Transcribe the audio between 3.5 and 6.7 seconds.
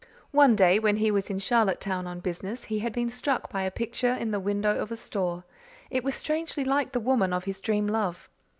by a picture in the window of a store. It was strangely